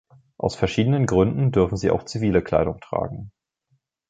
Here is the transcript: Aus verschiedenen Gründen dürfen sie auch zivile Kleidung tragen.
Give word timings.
Aus 0.39 0.55
verschiedenen 0.55 1.05
Gründen 1.05 1.51
dürfen 1.51 1.77
sie 1.77 1.91
auch 1.91 2.05
zivile 2.05 2.41
Kleidung 2.41 2.79
tragen. 2.79 3.31